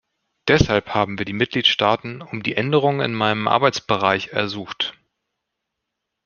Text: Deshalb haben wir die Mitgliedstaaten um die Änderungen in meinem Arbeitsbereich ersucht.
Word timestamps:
Deshalb 0.47 0.95
haben 0.95 1.19
wir 1.19 1.25
die 1.25 1.33
Mitgliedstaaten 1.33 2.23
um 2.23 2.41
die 2.41 2.55
Änderungen 2.57 3.01
in 3.01 3.13
meinem 3.13 3.47
Arbeitsbereich 3.47 4.29
ersucht. 4.29 4.95